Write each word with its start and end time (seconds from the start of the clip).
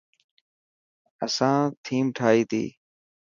اسان 1.25 1.59
ٿيم 1.85 2.05
ٺائي 2.17 2.41
تي. 2.51 2.63